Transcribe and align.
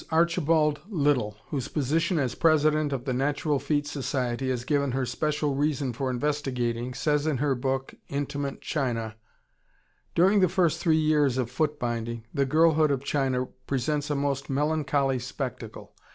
Archibald 0.09 0.79
Little, 0.89 1.37
whose 1.49 1.67
position 1.67 2.17
as 2.17 2.33
president 2.33 2.91
of 2.91 3.05
the 3.05 3.13
Natural 3.13 3.59
feet 3.59 3.85
Society 3.85 4.49
has 4.49 4.63
given 4.63 4.93
her 4.93 5.05
special 5.05 5.53
reason 5.53 5.93
for 5.93 6.09
investigating, 6.09 6.95
says 6.95 7.27
in 7.27 7.37
her 7.37 7.53
book, 7.53 7.93
"Intimate 8.09 8.61
China": 8.61 9.15
"During 10.15 10.39
the 10.39 10.49
first 10.49 10.79
three 10.79 10.97
years 10.97 11.37
(of 11.37 11.51
foot 11.51 11.77
binding) 11.77 12.25
the 12.33 12.45
girlhood 12.45 12.89
of 12.89 13.03
China 13.03 13.45
presents 13.67 14.09
a 14.09 14.15
most 14.15 14.49
melancholy 14.49 15.19
spectacle. 15.19 15.93